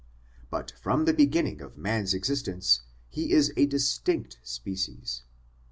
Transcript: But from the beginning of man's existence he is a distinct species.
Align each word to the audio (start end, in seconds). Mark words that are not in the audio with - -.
But 0.49 0.71
from 0.71 1.05
the 1.05 1.13
beginning 1.13 1.61
of 1.61 1.77
man's 1.77 2.15
existence 2.15 2.81
he 3.07 3.31
is 3.33 3.53
a 3.55 3.67
distinct 3.67 4.39
species. 4.41 5.21